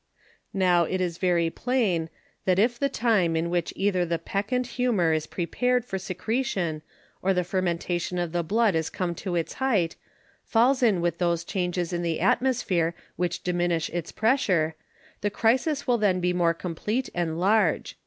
[0.55, 2.09] Now it is very plain,
[2.45, 6.81] That if the time, in which either the Peccant Humour is prepar'd for Secretion,
[7.21, 9.95] or the Fermentation of the Blood is come to its height,
[10.43, 14.73] falls in with those Changes in the Atmosphere which diminish its pressure;
[15.21, 17.95] the Crisis will then be more compleat and large.